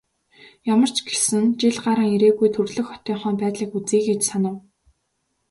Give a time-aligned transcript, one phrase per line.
[0.73, 4.55] Ямар ч гэсэн жил гаран ирээгүй төрөлх хотынхоо байдлыг үзье гэж санав.